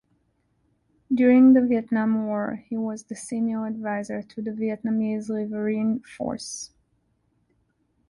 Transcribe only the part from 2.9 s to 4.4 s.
the senior adviser